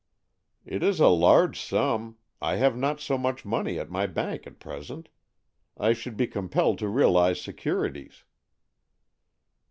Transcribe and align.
"It 0.65 0.81
is 0.81 0.99
a 0.99 1.09
large 1.09 1.61
sum. 1.61 2.17
I 2.41 2.55
have 2.55 2.75
not 2.75 2.99
so 2.99 3.19
much' 3.19 3.45
money 3.45 3.77
at 3.77 3.91
my 3.91 4.07
bank 4.07 4.47
at 4.47 4.57
present. 4.59 5.09
I 5.77 5.93
should 5.93 6.17
be 6.17 6.25
compelled 6.25 6.79
to 6.79 6.87
realize 6.89 7.39
securities." 7.39 8.23